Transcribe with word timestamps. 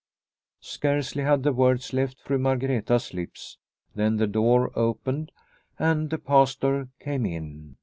Scarcely 0.61 1.21
had 1.21 1.43
the 1.43 1.53
words 1.53 1.93
left 1.93 2.19
Fru 2.21 2.39
Margreta's 2.39 3.13
lips 3.13 3.59
than 3.93 4.17
the 4.17 4.25
door 4.25 4.71
opened 4.73 5.31
and 5.77 6.09
the 6.09 6.17
Pastor 6.17 6.89
came 6.99 7.23
in. 7.23 7.75